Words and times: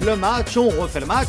le 0.00 0.16
match, 0.16 0.56
on 0.56 0.68
refait 0.68 1.00
le 1.00 1.06
match. 1.06 1.28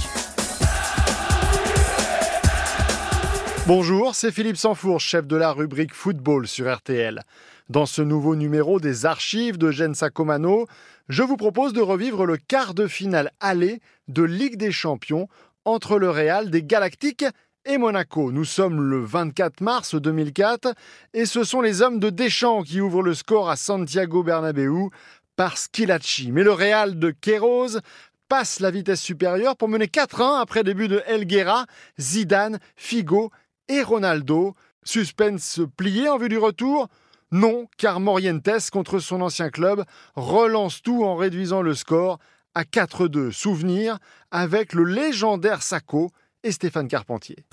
Bonjour, 3.65 4.15
c'est 4.15 4.31
Philippe 4.31 4.55
Sanfour, 4.55 5.01
chef 5.01 5.27
de 5.27 5.35
la 5.35 5.51
rubrique 5.51 5.93
football 5.93 6.47
sur 6.47 6.73
RTL. 6.73 7.21
Dans 7.69 7.85
ce 7.85 8.01
nouveau 8.01 8.37
numéro 8.37 8.79
des 8.79 9.05
archives 9.05 9.57
de 9.57 9.71
Gen 9.71 9.93
Sacomano, 9.93 10.67
je 11.09 11.23
vous 11.23 11.35
propose 11.35 11.73
de 11.73 11.81
revivre 11.81 12.25
le 12.25 12.37
quart 12.37 12.73
de 12.73 12.87
finale 12.87 13.31
aller 13.41 13.81
de 14.07 14.23
Ligue 14.23 14.55
des 14.55 14.71
Champions 14.71 15.27
entre 15.65 15.99
le 15.99 16.09
Real 16.09 16.49
des 16.49 16.63
Galactiques 16.63 17.25
et 17.67 17.77
Monaco. 17.77 18.31
Nous 18.31 18.45
sommes 18.45 18.81
le 18.81 19.03
24 19.03 19.59
mars 19.59 19.95
2004 19.95 20.73
et 21.13 21.25
ce 21.25 21.43
sont 21.43 21.59
les 21.59 21.81
hommes 21.81 21.99
de 21.99 22.09
Deschamps 22.09 22.63
qui 22.63 22.79
ouvrent 22.79 23.03
le 23.03 23.13
score 23.13 23.49
à 23.49 23.57
Santiago 23.57 24.23
Bernabéu 24.23 24.89
par 25.37 25.55
Schilacci. 25.55 26.33
Mais 26.33 26.43
le 26.43 26.51
Real 26.51 26.99
de 26.99 27.11
Queiroz 27.11 27.79
passe 28.27 28.59
la 28.59 28.71
vitesse 28.71 29.01
supérieure 29.01 29.55
pour 29.55 29.69
mener 29.69 29.85
4-1 29.85 30.41
après 30.41 30.65
début 30.65 30.89
de 30.89 31.01
Elguera, 31.07 31.65
Zidane, 31.97 32.59
Figo 32.75 33.31
et 33.69 33.81
Ronaldo. 33.81 34.53
Suspense 34.83 35.61
plié 35.77 36.09
en 36.09 36.17
vue 36.17 36.27
du 36.27 36.37
retour? 36.37 36.89
Non, 37.31 37.67
car 37.77 37.99
Morientes, 37.99 38.69
contre 38.71 38.99
son 38.99 39.21
ancien 39.21 39.49
club, 39.49 39.83
relance 40.15 40.81
tout 40.81 41.03
en 41.03 41.15
réduisant 41.15 41.61
le 41.61 41.75
score 41.75 42.19
à 42.53 42.63
4-2. 42.63 43.31
Souvenir 43.31 43.97
avec 44.31 44.73
le 44.73 44.83
légendaire 44.83 45.61
Sacco 45.61 46.09
et 46.43 46.51
Stéphane 46.51 46.87
Carpentier. 46.87 47.45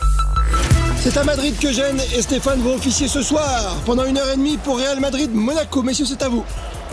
C'est 0.97 1.17
à 1.19 1.25
Madrid 1.25 1.55
que 1.61 1.71
Gênes 1.73 2.01
et 2.17 2.23
Stéphane 2.23 2.61
vont 2.61 2.77
officier 2.77 3.09
ce 3.09 3.21
soir 3.21 3.77
pendant 3.85 4.07
une 4.07 4.17
heure 4.17 4.31
et 4.31 4.37
demie 4.37 4.57
pour 4.57 4.79
Real 4.79 5.01
Madrid-Monaco. 5.01 5.83
Messieurs, 5.83 6.07
c'est 6.07 6.23
à 6.23 6.29
vous. 6.29 6.45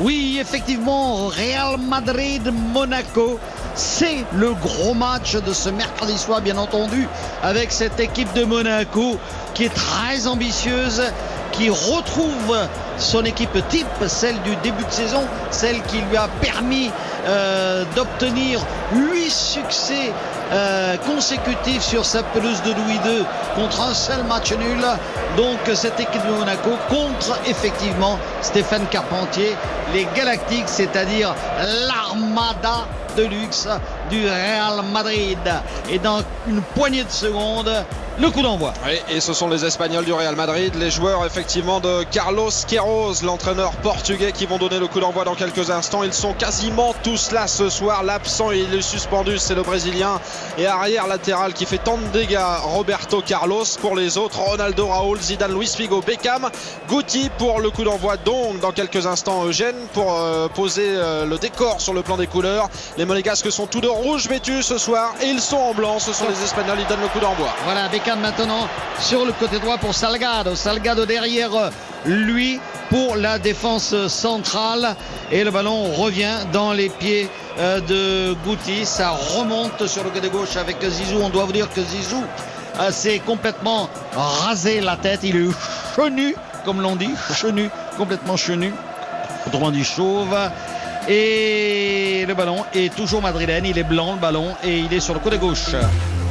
Oui, 0.04 0.40
effectivement, 0.42 1.28
Real 1.28 1.78
Madrid-Monaco. 1.78 3.40
C'est 3.76 4.26
le 4.34 4.54
gros 4.54 4.96
match 4.96 5.36
de 5.36 5.54
ce 5.54 5.70
mercredi 5.70 6.18
soir, 6.18 6.42
bien 6.42 6.58
entendu, 6.58 7.08
avec 7.44 7.72
cette 7.72 8.00
équipe 8.00 8.34
de 8.34 8.44
Monaco 8.44 9.20
qui 9.54 9.66
est 9.66 9.74
très 9.74 10.26
ambitieuse, 10.26 11.04
qui 11.52 11.70
retrouve 11.70 12.58
son 12.98 13.24
équipe 13.26 13.56
type, 13.70 13.86
celle 14.08 14.42
du 14.42 14.56
début 14.64 14.84
de 14.84 14.92
saison, 14.92 15.22
celle 15.52 15.84
qui 15.84 15.98
lui 16.10 16.18
a 16.18 16.28
permis 16.42 16.90
euh, 17.28 17.84
d'obtenir 17.96 18.60
huit 18.94 19.30
succès 19.30 20.12
euh, 20.52 20.98
consécutifs 20.98 21.82
sur 21.82 22.06
sa 22.06 22.24
pelouse 22.24 22.62
de 22.64 22.72
Louis 22.74 23.00
II 23.06 23.26
contre 23.56 23.82
un 23.82 23.94
seul 23.94 24.24
match 24.24 24.52
nul. 24.54 24.84
Donc 25.38 25.60
cette 25.74 26.00
équipe 26.00 26.26
de 26.26 26.34
Monaco 26.34 26.72
contre 26.90 27.40
effectivement 27.48 28.20
Stéphane 28.42 28.86
Carpentier, 28.88 29.56
les 29.94 30.08
Galactiques, 30.16 30.68
c'est-à-dire 30.68 31.34
l'armada 31.88 32.86
de 33.16 33.24
luxe 33.24 33.68
du 34.12 34.28
Real 34.28 34.84
Madrid. 34.92 35.40
Et 35.90 35.98
dans 35.98 36.22
une 36.48 36.62
poignée 36.76 37.04
de 37.04 37.10
secondes, 37.10 37.72
le 38.20 38.30
coup 38.30 38.42
d'envoi. 38.42 38.74
et 39.10 39.22
ce 39.22 39.34
sont 39.34 39.48
les 39.48 39.66
Espagnols 39.66 40.04
du 40.04 40.14
Real 40.14 40.36
Madrid, 40.36 40.76
les 40.76 40.92
joueurs 40.92 41.26
effectivement 41.26 41.80
de 41.80 42.04
Carlos 42.12 42.50
Queiroz, 42.68 43.24
l'entraîneur 43.24 43.72
portugais, 43.78 44.34
qui 44.34 44.46
vont 44.46 44.58
donner 44.58 44.80
le 44.80 44.88
coup 44.88 45.00
d'envoi 45.00 45.24
dans 45.24 45.34
quelques 45.34 45.72
instants. 45.72 46.04
Ils 46.04 46.14
sont 46.14 46.34
quasiment 46.34 46.94
tous 47.04 47.32
là 47.32 47.48
ce 47.48 47.70
soir. 47.70 48.04
L'absent 48.04 48.52
et 48.52 48.64
le 48.66 48.82
suspendu, 48.82 49.38
c'est 49.38 49.56
le 49.56 49.64
Brésilien. 49.64 50.20
Et 50.58 50.68
arrière 50.68 51.08
latéral 51.08 51.54
qui 51.54 51.66
fait 51.66 51.78
tant 51.78 51.98
de 51.98 52.06
dégâts, 52.08 52.38
Roberto 52.64 53.24
Carlos. 53.26 53.64
Pour 53.80 53.96
les 53.96 54.18
autres, 54.18 54.40
Ronaldo, 54.40 54.88
Raúl, 54.88 55.20
Zidane, 55.20 55.58
Luis 55.58 55.74
Figo, 55.76 56.02
Beckham, 56.02 56.50
Guti 56.90 57.30
pour 57.38 57.62
le 57.62 57.70
coup 57.70 57.86
d'envoi. 57.86 58.18
Donc 58.18 58.60
dans 58.60 58.72
quelques 58.72 59.08
instants, 59.08 59.46
Eugène 59.46 59.76
pour 59.94 60.20
euh, 60.20 60.50
poser 60.50 60.86
euh, 60.88 61.26
le 61.26 61.38
décor 61.38 61.80
sur 61.80 61.94
le 61.94 62.02
plan 62.02 62.18
des 62.18 62.28
couleurs. 62.28 62.70
Les 62.98 63.06
Monégasques 63.06 63.52
sont 63.52 63.68
tous 63.68 63.82
de 63.82 63.88
rouge 64.02 64.28
vêtus 64.28 64.64
ce 64.64 64.78
soir 64.78 65.14
et 65.22 65.28
ils 65.28 65.42
sont 65.42 65.58
en 65.58 65.74
blanc. 65.74 66.00
Ce 66.00 66.14
sont 66.14 66.26
les 66.28 66.44
Espagnols, 66.44 66.80
ils 66.80 66.88
donnent 66.88 67.02
le 67.02 67.08
coup 67.08 67.20
d'envoi. 67.20 67.50
Voilà, 67.66 67.88
Beckham 67.88 68.20
maintenant 68.20 68.68
sur 69.00 69.26
le 69.26 69.32
côté 69.34 69.60
droit 69.60 69.78
pour 69.78 69.94
Salgado. 69.94 70.56
Salgado 70.56 71.06
derrière 71.06 71.72
lui 72.06 72.60
pour 72.90 73.16
la 73.16 73.40
défense 73.40 74.08
centrale. 74.08 74.96
Et 75.32 75.44
le 75.44 75.52
ballon 75.52 75.84
revient 75.94 76.38
dans 76.52 76.74
les 76.74 76.90
pieds 76.90 77.30
euh, 77.60 77.80
de 77.80 78.34
Gouti. 78.46 78.86
Ça 78.86 79.12
remonte 79.12 79.88
sur 79.88 80.04
le 80.04 80.10
côté 80.10 80.30
gauche 80.30 80.58
avec 80.58 80.78
Zizou. 80.84 81.20
On 81.22 81.30
doit 81.30 81.46
vous 81.46 81.54
dire 81.54 81.70
que 81.72 81.82
Zizou 81.82 82.24
euh, 82.80 82.92
s'est 82.92 83.20
complètement 83.20 83.90
rasé 84.16 84.82
la 84.82 84.98
tête. 84.98 85.22
Il 85.24 85.36
est 85.38 85.50
chenu, 85.96 86.36
comme 86.66 86.82
l'on 86.82 86.96
dit. 86.96 87.14
Chenu, 87.34 87.70
complètement 87.98 88.38
chenu. 88.38 88.74
Autrement 89.48 89.72
dit 89.72 89.84
chauve. 89.84 90.36
Et 91.10 92.11
le 92.26 92.34
ballon 92.34 92.66
est 92.74 92.94
toujours 92.96 93.22
madrilène. 93.22 93.66
Il 93.66 93.78
est 93.78 93.84
blanc 93.84 94.14
le 94.14 94.20
ballon 94.20 94.56
et 94.64 94.80
il 94.80 94.94
est 94.94 95.00
sur 95.00 95.14
le 95.14 95.20
côté 95.20 95.38
gauche. 95.38 95.76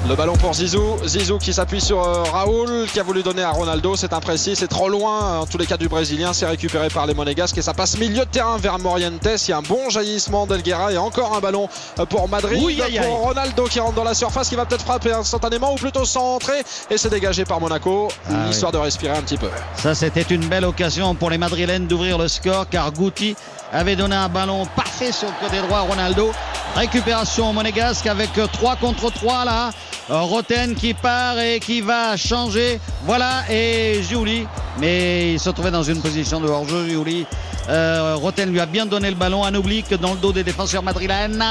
Le 0.08 0.16
ballon 0.16 0.32
pour 0.32 0.54
Zizou. 0.54 0.96
Zizou 1.06 1.38
qui 1.38 1.52
s'appuie 1.52 1.80
sur 1.80 2.02
euh, 2.02 2.22
Raoul, 2.22 2.86
qui 2.92 2.98
a 2.98 3.02
voulu 3.02 3.22
donner 3.22 3.42
à 3.42 3.50
Ronaldo. 3.50 3.96
C'est 3.96 4.12
imprécis, 4.12 4.56
c'est 4.56 4.66
trop 4.66 4.88
loin. 4.88 5.40
En 5.40 5.46
tous 5.46 5.58
les 5.58 5.66
cas 5.66 5.76
du 5.76 5.88
Brésilien, 5.88 6.32
c'est 6.32 6.46
récupéré 6.46 6.88
par 6.88 7.06
les 7.06 7.14
Monégasques 7.14 7.58
et 7.58 7.62
ça 7.62 7.74
passe 7.74 7.98
milieu 7.98 8.24
de 8.24 8.30
terrain 8.30 8.56
vers 8.56 8.78
Morientes. 8.78 9.28
Il 9.46 9.50
y 9.50 9.52
a 9.52 9.58
un 9.58 9.62
bon 9.62 9.90
jaillissement 9.90 10.46
d'Elguera 10.46 10.92
et 10.92 10.96
encore 10.96 11.36
un 11.36 11.40
ballon 11.40 11.68
euh, 11.98 12.06
pour 12.06 12.28
Madrid. 12.28 12.60
pour 13.02 13.18
Ronaldo 13.18 13.64
qui 13.64 13.78
rentre 13.78 13.94
dans 13.94 14.04
la 14.04 14.14
surface, 14.14 14.48
qui 14.48 14.56
va 14.56 14.64
peut-être 14.64 14.84
frapper 14.84 15.12
instantanément 15.12 15.72
ou 15.74 15.76
plutôt 15.76 16.04
sans 16.04 16.36
entrer. 16.36 16.60
Et 16.90 16.96
c'est 16.96 17.10
dégagé 17.10 17.44
par 17.44 17.60
Monaco, 17.60 18.08
ah 18.28 18.48
histoire 18.50 18.72
de 18.72 18.78
respirer 18.78 19.16
un 19.16 19.22
petit 19.22 19.38
peu. 19.38 19.50
Ça, 19.76 19.94
c'était 19.94 20.22
une 20.22 20.46
belle 20.46 20.64
occasion 20.64 21.14
pour 21.14 21.30
les 21.30 21.38
Madrilènes 21.38 21.86
d'ouvrir 21.86 22.18
le 22.18 22.26
score 22.26 22.68
car 22.68 22.90
Guti 22.92 23.36
avait 23.72 23.96
donné 23.96 24.16
un 24.16 24.28
ballon 24.28 24.66
parfait 24.74 25.12
sur 25.12 25.28
le 25.28 25.46
côté 25.46 25.60
droit 25.60 25.78
à 25.78 25.82
Ronaldo. 25.82 26.32
Récupération 26.76 27.52
monégasque 27.52 28.06
avec 28.06 28.30
3 28.52 28.76
contre 28.76 29.10
3 29.10 29.44
là. 29.44 29.70
Roten 30.08 30.74
qui 30.74 30.94
part 30.94 31.38
et 31.38 31.60
qui 31.60 31.80
va 31.80 32.16
changer. 32.16 32.80
Voilà, 33.04 33.44
et 33.50 34.02
Giuli. 34.02 34.46
Mais 34.78 35.34
il 35.34 35.40
se 35.40 35.50
trouvait 35.50 35.70
dans 35.70 35.82
une 35.82 36.00
position 36.00 36.40
de 36.40 36.48
hors-jeu, 36.48 36.88
Giuli. 36.88 37.26
Euh, 37.68 38.16
Roten 38.16 38.50
lui 38.50 38.60
a 38.60 38.66
bien 38.66 38.86
donné 38.86 39.10
le 39.10 39.16
ballon, 39.16 39.44
un 39.44 39.54
oblique 39.54 39.94
dans 39.94 40.14
le 40.14 40.18
dos 40.18 40.32
des 40.32 40.42
défenseurs 40.42 40.82
madrilènes. 40.82 41.44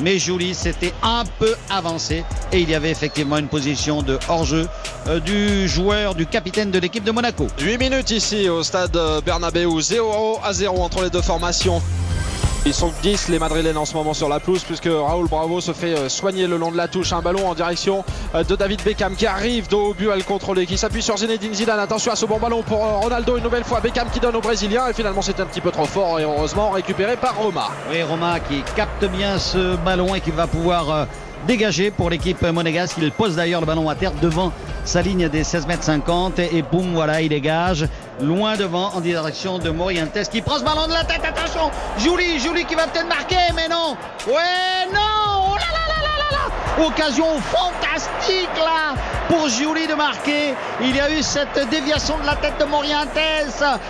Mais 0.00 0.18
Jouli 0.18 0.54
s'était 0.54 0.92
un 1.02 1.24
peu 1.38 1.54
avancé 1.70 2.24
et 2.52 2.60
il 2.60 2.68
y 2.68 2.74
avait 2.74 2.90
effectivement 2.90 3.38
une 3.38 3.48
position 3.48 4.02
de 4.02 4.18
hors-jeu 4.28 4.68
euh, 5.06 5.20
du 5.20 5.68
joueur, 5.68 6.14
du 6.14 6.26
capitaine 6.26 6.70
de 6.70 6.78
l'équipe 6.78 7.04
de 7.04 7.12
Monaco. 7.12 7.46
8 7.60 7.78
minutes 7.78 8.10
ici 8.10 8.48
au 8.48 8.62
stade 8.62 8.98
Bernabeu, 9.24 9.80
0 9.80 10.40
à 10.44 10.52
0 10.52 10.82
entre 10.82 11.02
les 11.02 11.10
deux 11.10 11.22
formations. 11.22 11.80
Ils 12.64 12.74
sont 12.74 12.92
10 13.02 13.28
les 13.28 13.40
Madrilènes 13.40 13.76
en 13.76 13.84
ce 13.84 13.94
moment 13.94 14.14
sur 14.14 14.28
la 14.28 14.38
pelouse 14.38 14.62
puisque 14.62 14.88
Raoul 14.88 15.26
Bravo 15.26 15.60
se 15.60 15.72
fait 15.72 15.98
euh, 15.98 16.08
soigner 16.08 16.46
le 16.46 16.56
long 16.56 16.70
de 16.70 16.76
la 16.76 16.86
touche. 16.86 17.12
Un 17.12 17.20
ballon 17.20 17.48
en 17.48 17.54
direction 17.54 18.04
euh, 18.36 18.44
de 18.44 18.54
David 18.54 18.84
Beckham 18.84 19.16
qui 19.16 19.26
arrive 19.26 19.68
dos 19.68 19.86
au 19.86 19.94
but 19.94 20.10
à 20.10 20.14
le 20.14 20.22
contrôler, 20.22 20.64
qui 20.64 20.78
s'appuie 20.78 21.02
sur 21.02 21.18
Zinedine 21.18 21.52
Zidane. 21.52 21.80
Attention 21.80 22.12
à 22.12 22.16
ce 22.16 22.24
bon 22.24 22.38
ballon 22.38 22.62
pour 22.62 22.86
euh, 22.86 22.98
Ronaldo 22.98 23.36
une 23.36 23.42
nouvelle 23.42 23.64
fois. 23.64 23.80
Beckham 23.80 24.08
qui 24.10 24.20
donne 24.20 24.36
au 24.36 24.40
Brésilien 24.40 24.86
et 24.86 24.92
finalement 24.92 25.22
c'est 25.22 25.40
un 25.40 25.46
petit 25.46 25.60
peu 25.60 25.72
trop 25.72 25.86
fort 25.86 26.20
et 26.20 26.22
heureusement 26.22 26.70
récupéré 26.70 27.16
par 27.16 27.36
Roma. 27.36 27.68
Oui, 27.90 28.00
Roma 28.04 28.38
qui 28.38 28.62
capte 28.76 29.04
bien 29.06 29.38
ce 29.38 29.74
ballon 29.74 30.14
et 30.14 30.20
qui 30.20 30.30
va 30.30 30.46
pouvoir 30.46 31.08
dégager 31.48 31.90
pour 31.90 32.10
l'équipe 32.10 32.42
monégasque. 32.42 32.96
Il 33.02 33.10
pose 33.10 33.34
d'ailleurs 33.34 33.60
le 33.60 33.66
ballon 33.66 33.88
à 33.88 33.96
terre 33.96 34.12
devant 34.22 34.52
sa 34.84 35.02
ligne 35.02 35.28
des 35.28 35.42
16 35.42 35.66
mètres 35.66 35.82
50 35.82 36.38
et 36.38 36.62
boum, 36.62 36.92
voilà, 36.94 37.20
il 37.22 37.28
dégage 37.28 37.88
loin 38.20 38.56
devant 38.56 38.90
en 38.94 39.00
direction 39.00 39.58
de 39.58 39.70
Morientes 39.70 40.28
qui 40.30 40.42
prend 40.42 40.58
ce 40.58 40.64
ballon 40.64 40.86
de 40.86 40.92
la 40.92 41.04
tête. 41.04 41.22
Attention, 41.24 41.70
Julie, 41.98 42.38
Julie 42.38 42.64
qui 42.64 42.74
va 42.74 42.86
peut-être 42.86 43.08
marquer, 43.08 43.52
mais 43.54 43.68
non. 43.68 43.96
Ouais, 44.26 44.86
non. 44.92 45.00
Oh 45.50 45.54
là 45.54 45.70
là 45.72 45.86
là 45.88 46.00
là 46.18 46.36
là 46.36 46.86
Occasion 46.86 47.40
fantastique 47.40 48.48
là 48.56 48.94
pour 49.32 49.48
Julie 49.48 49.86
de 49.86 49.94
marquer. 49.94 50.54
Il 50.82 50.94
y 50.94 51.00
a 51.00 51.10
eu 51.10 51.22
cette 51.22 51.58
déviation 51.70 52.18
de 52.18 52.26
la 52.26 52.36
tête 52.36 52.58
de 52.60 52.64
Morientes, 52.64 53.08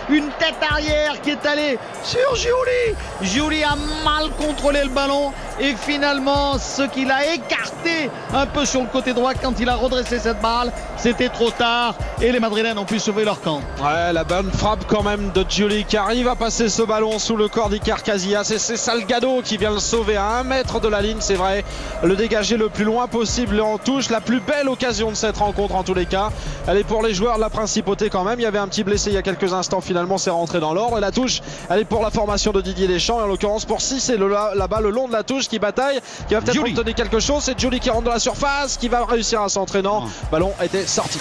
une 0.09 0.29
tête 0.39 0.55
arrière 0.71 1.21
qui 1.21 1.31
est 1.31 1.47
allée 1.47 1.79
sur 2.05 2.37
Julie. 2.37 2.97
Julie 3.23 3.65
a 3.65 3.75
mal 4.05 4.31
contrôlé 4.39 4.83
le 4.85 4.91
ballon 4.91 5.33
et 5.61 5.75
finalement 5.75 6.59
ce 6.59 6.83
qu'il 6.83 7.11
a 7.11 7.35
écarté 7.35 8.11
un 8.33 8.47
peu 8.47 8.65
sur 8.65 8.81
le 8.81 8.87
côté 8.87 9.13
droit 9.13 9.35
quand 9.35 9.59
il 9.59 9.69
a 9.69 9.75
redressé 9.75 10.19
cette 10.19 10.41
balle, 10.41 10.73
c'était 10.97 11.29
trop 11.29 11.51
tard 11.51 11.95
et 12.21 12.31
les 12.31 12.41
Madrilènes 12.41 12.79
ont 12.79 12.85
pu 12.85 12.99
sauver 12.99 13.25
leur 13.25 13.41
camp. 13.41 13.61
Ouais, 13.83 14.13
la 14.13 14.25
bonne 14.25 14.51
frappe 14.51 14.87
quand 14.87 15.03
même 15.03 15.31
de 15.33 15.45
Giuli 15.49 15.85
qui 15.85 15.97
arrive 15.97 16.29
à 16.29 16.37
passer 16.37 16.69
ce 16.69 16.83
ballon 16.83 17.19
sous 17.19 17.37
le 17.37 17.49
corps 17.49 17.69
d'Icar 17.69 18.03
Casillas 18.03 18.51
et 18.55 18.59
c'est 18.59 18.77
Salgado 18.77 19.43
qui 19.43 19.57
vient 19.57 19.73
le 19.73 19.81
sauver 19.81 20.17
à 20.17 20.39
un 20.39 20.45
mètre 20.45 20.81
de 20.81 20.89
la 20.89 21.03
ligne, 21.03 21.21
c'est 21.21 21.35
vrai, 21.35 21.65
le 22.03 22.15
dégager 22.17 22.57
le 22.57 22.69
plus 22.69 22.85
loin 22.85 23.09
possible 23.09 23.61
en 23.61 23.79
touche, 23.79 24.09
la 24.09 24.21
plus 24.21 24.41
belle 24.41 24.69
occasion 24.69 25.11
de 25.11 25.17
cette 25.17 25.32
rencontre 25.39 25.75
en 25.75 25.83
tous 25.83 25.95
les 25.95 26.07
cas. 26.07 26.31
Elle 26.67 26.79
est 26.79 26.85
pour 26.85 27.03
les 27.03 27.15
joueurs 27.15 27.37
de 27.37 27.41
la 27.41 27.51
principauté 27.51 28.11
quand 28.11 28.25
même, 28.25 28.39
il 28.41 28.43
y 28.43 28.47
avait 28.47 28.59
un 28.59 28.69
petit 28.69 28.85
blessé 28.85 29.11
il 29.11 29.15
y 29.15 29.19
a 29.19 29.23
quelques 29.23 29.53
instants, 29.53 29.81
finalement 29.81 30.19
c'est 30.19 30.31
rentré 30.31 30.61
dans 30.61 30.75
l'ordre 30.75 30.99
et 30.99 31.01
la 31.01 31.11
touche, 31.11 31.41
elle 31.71 31.81
est 31.81 31.85
pour 31.85 32.03
la 32.03 32.11
formation 32.11 32.53
de 32.53 32.61
Didier 32.61 32.87
Deschamps 32.87 33.21
et 33.21 33.23
en 33.23 33.27
l'occurrence 33.27 33.65
pour 33.65 33.81
6 33.81 34.01
c'est 34.01 34.17
là-bas 34.17 34.81
le 34.81 34.91
long 34.91 35.09
de 35.09 35.13
la 35.13 35.23
touche 35.23 35.49
qui 35.49 35.59
bataille, 35.59 36.01
qui 36.29 36.35
va 36.35 36.41
peut-être 36.41 36.59
obtenir 36.59 36.95
quelque 36.95 37.21
chose. 37.21 37.43
C'est 37.45 37.59
Julie 37.59 37.81
qui 37.81 37.91
rentre 37.91 38.05
dans 38.05 38.13
la 38.13 38.19
surface, 38.19 38.77
qui 38.77 38.89
va 38.89 39.05
réussir 39.05 39.41
à 39.43 39.49
s'entraîner. 39.49 39.89
Ballon 40.31 40.53
était 40.63 40.87
sorti. 40.87 41.19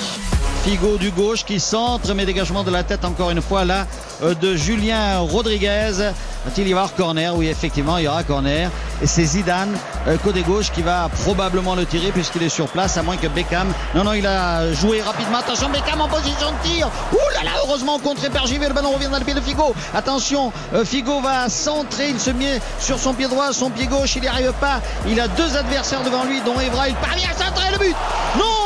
Figo 0.64 0.98
du 0.98 1.10
gauche 1.10 1.44
qui 1.44 1.60
centre, 1.60 2.14
mais 2.14 2.26
dégagement 2.26 2.64
de 2.64 2.70
la 2.70 2.84
tête 2.84 3.04
encore 3.04 3.32
une 3.32 3.42
fois 3.42 3.66
là 3.66 3.88
euh, 4.22 4.36
de 4.36 4.56
Julien 4.56 5.18
Rodriguez. 5.18 6.12
Va-t-il 6.46 6.68
y 6.68 6.72
avoir 6.72 6.94
corner? 6.94 7.36
Oui, 7.36 7.48
effectivement, 7.48 7.98
il 7.98 8.06
y 8.06 8.08
aura 8.08 8.24
corner. 8.24 8.70
Et 9.02 9.08
c'est 9.08 9.24
Zidane, 9.24 9.76
euh, 10.08 10.18
côté 10.18 10.42
gauche, 10.42 10.72
qui 10.72 10.84
va 10.84 11.10
probablement 11.24 11.74
le 11.74 11.86
tirer 11.86 12.12
puisqu'il 12.12 12.44
est 12.44 12.50
sur 12.50 12.68
place, 12.68 12.96
à 12.98 13.04
moins 13.04 13.18
que 13.18 13.28
Beckham. 13.28 13.74
Non, 13.96 14.04
non, 14.04 14.14
il 14.14 14.26
a 14.28 14.72
joué 14.74 15.02
rapidement. 15.02 15.40
Attention, 15.40 15.70
Beckham 15.70 16.00
en 16.00 16.08
position 16.08 16.52
de 16.52 16.68
tir. 16.68 16.90
Ouh 17.12 17.34
là 17.34 17.44
là, 17.44 17.52
heureusement 17.66 17.98
contre 17.98 18.30
Pergivé, 18.30 18.68
le 18.68 18.74
ballon 18.74 18.92
revient 18.92 19.10
dans 19.12 19.20
le 19.20 19.26
pied 19.26 19.34
de 19.34 19.42
Figo. 19.42 19.74
Attention, 19.96 20.54
euh, 20.76 20.86
Figo 20.86 21.22
va 21.22 21.50
centrer, 21.50 22.10
il 22.10 22.20
se 22.20 22.30
met 22.30 22.62
sur 22.80 23.00
son 23.00 23.14
pied 23.14 23.28
droit, 23.28 23.52
son 23.52 23.72
pied 23.72 23.88
gauche, 23.88 24.16
il 24.16 24.22
n'y 24.22 24.28
arrive 24.28 24.54
pas. 24.60 24.80
Il 25.08 25.20
a 25.20 25.28
deux 25.28 25.58
adversaires 25.58 26.04
devant 26.04 26.24
lui, 26.24 26.40
dont 26.42 26.60
Evra. 26.60 26.88
Il 26.88 26.96
parvient 26.96 27.30
à 27.30 27.46
centrer 27.46 27.72
le 27.72 27.80
but. 27.80 27.96
Non 28.38 28.61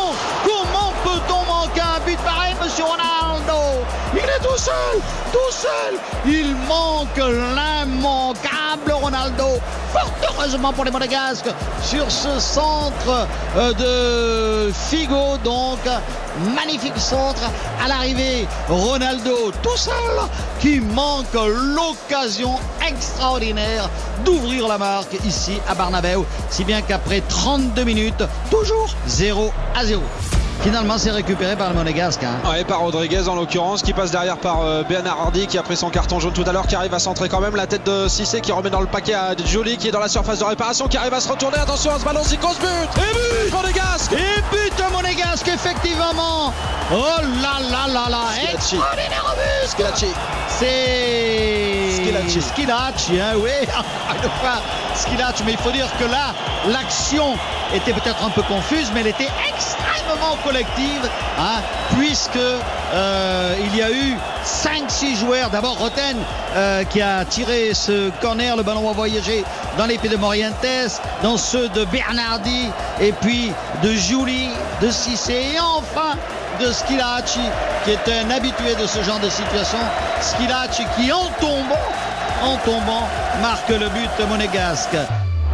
un 1.79 1.99
but 2.05 2.17
pareil, 2.19 2.55
monsieur 2.61 2.83
Ronaldo 2.83 3.83
Il 4.13 4.19
est 4.19 4.39
tout 4.41 4.57
seul, 4.57 5.01
tout 5.31 5.51
seul. 5.51 5.99
Il 6.25 6.55
manque 6.67 7.17
l'immanquable 7.17 8.91
Ronaldo. 8.91 9.59
Fort 9.93 10.11
heureusement 10.23 10.73
pour 10.73 10.85
les 10.85 10.91
Monégasques 10.91 11.49
sur 11.83 12.09
ce 12.09 12.39
centre 12.39 13.27
euh, 13.57 14.67
de 14.67 14.73
Figo. 14.73 15.37
Donc, 15.43 15.79
magnifique 16.55 16.97
centre 16.97 17.43
à 17.83 17.87
l'arrivée. 17.87 18.47
Ronaldo 18.69 19.51
tout 19.61 19.77
seul 19.77 19.93
qui 20.59 20.79
manque 20.79 21.33
l'occasion 21.33 22.57
extraordinaire 22.87 23.89
d'ouvrir 24.23 24.67
la 24.67 24.77
marque 24.77 25.13
ici 25.25 25.59
à 25.67 25.75
Barnabeu. 25.75 26.23
Si 26.49 26.63
bien 26.63 26.81
qu'après 26.81 27.21
32 27.21 27.83
minutes, 27.83 28.23
toujours 28.49 28.89
0 29.07 29.51
à 29.75 29.85
0. 29.85 30.01
Finalement, 30.61 30.97
c'est 30.97 31.11
récupéré 31.11 31.55
par 31.55 31.69
le 31.69 31.75
Monégasque. 31.75 32.23
Hein. 32.23 32.39
Ouais, 32.49 32.63
par 32.63 32.79
Rodriguez 32.79 33.27
en 33.27 33.35
l'occurrence, 33.35 33.81
qui 33.81 33.93
passe 33.93 34.11
derrière 34.11 34.37
par 34.37 34.61
euh, 34.61 34.83
Bernard 34.83 35.19
Hardy, 35.19 35.47
qui 35.47 35.57
a 35.57 35.63
pris 35.63 35.77
son 35.77 35.89
carton 35.89 36.19
jaune 36.19 36.33
tout 36.33 36.43
à 36.45 36.51
l'heure, 36.51 36.67
qui 36.67 36.75
arrive 36.75 36.93
à 36.93 36.99
centrer 36.99 37.29
quand 37.29 37.39
même 37.39 37.55
la 37.55 37.67
tête 37.67 37.83
de 37.85 38.07
Cissé, 38.07 38.41
qui 38.41 38.51
remet 38.51 38.69
dans 38.69 38.81
le 38.81 38.87
paquet 38.87 39.13
à 39.13 39.35
Jolie, 39.45 39.77
qui 39.77 39.89
est 39.89 39.91
dans 39.91 39.99
la 39.99 40.07
surface 40.07 40.39
de 40.39 40.43
réparation, 40.45 40.87
qui 40.87 40.97
arrive 40.97 41.13
à 41.13 41.19
se 41.19 41.29
retourner. 41.29 41.57
Attention 41.57 41.91
à 41.93 41.99
ce 41.99 42.05
ballon, 42.05 42.23
Zikos 42.23 42.55
but 42.59 42.67
Et 42.97 43.45
but 43.45 43.53
Monégasque 43.53 44.13
Et 44.13 44.41
but 44.51 44.91
Monégasque, 44.91 45.47
effectivement 45.47 46.51
Oh 46.91 46.95
là 47.41 47.59
là 47.69 47.87
là 47.87 48.09
là. 48.09 48.21
Extraordinaire 48.53 49.35
but 49.35 49.69
Skilacci. 49.69 50.07
C'est. 50.49 52.41
Skilacci, 52.41 53.19
hein, 53.19 53.33
oui. 53.37 53.49
Fois, 54.41 54.61
Skilacci, 54.95 55.43
mais 55.45 55.53
il 55.53 55.57
faut 55.57 55.71
dire 55.71 55.87
que 55.99 56.05
là, 56.05 56.33
l'action 56.67 57.35
était 57.73 57.93
peut-être 57.93 58.23
un 58.23 58.29
peu 58.29 58.41
confuse, 58.43 58.91
mais 58.93 59.01
elle 59.01 59.07
était 59.07 59.29
collective, 60.43 61.09
hein, 61.39 61.61
puisque 61.97 62.37
euh, 62.37 63.55
il 63.59 63.75
y 63.75 63.81
a 63.81 63.91
eu 63.91 64.15
5-6 64.45 65.17
joueurs. 65.17 65.49
D'abord 65.49 65.77
Roten 65.77 66.17
euh, 66.55 66.83
qui 66.83 67.01
a 67.01 67.25
tiré 67.25 67.73
ce 67.73 68.09
corner, 68.21 68.55
le 68.55 68.63
ballon 68.63 68.81
va 68.81 68.93
voyager 68.93 69.43
dans 69.77 69.85
les 69.85 69.97
de 69.97 70.17
Morientes, 70.17 70.55
dans 71.23 71.37
ceux 71.37 71.67
de 71.69 71.83
Bernardi, 71.85 72.69
et 73.01 73.11
puis 73.11 73.51
de 73.81 73.91
Julie, 73.91 74.49
de 74.81 74.91
Cissé, 74.91 75.53
et 75.55 75.59
enfin 75.59 76.15
de 76.59 76.71
Skilacci, 76.71 77.39
qui 77.83 77.91
est 77.91 78.21
un 78.21 78.29
habitué 78.29 78.75
de 78.79 78.85
ce 78.85 79.01
genre 79.03 79.19
de 79.19 79.29
situation. 79.29 79.79
Skilacci 80.21 80.83
qui 80.95 81.11
en 81.11 81.25
tombant, 81.39 81.75
en 82.43 82.57
tombant, 82.57 83.07
marque 83.41 83.69
le 83.69 83.89
but 83.89 84.27
monégasque. 84.29 84.97